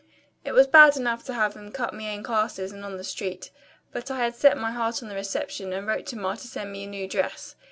It 0.43 0.53
was 0.53 0.65
bad 0.65 0.97
enough 0.97 1.23
to 1.25 1.33
have 1.35 1.53
them 1.53 1.71
cut 1.71 1.93
me 1.93 2.11
in 2.11 2.23
classes 2.23 2.71
and 2.71 2.83
on 2.83 2.97
the 2.97 3.03
street, 3.03 3.51
but 3.91 4.09
I 4.09 4.17
had 4.17 4.33
set 4.33 4.57
my 4.57 4.71
heart 4.71 5.03
on 5.03 5.09
the 5.09 5.15
reception 5.15 5.71
and 5.73 5.85
wrote 5.85 6.07
to 6.07 6.17
Ma 6.17 6.33
to 6.33 6.47
send 6.47 6.71
me 6.71 6.85
a 6.85 6.87
new 6.87 7.07
dress. 7.07 7.53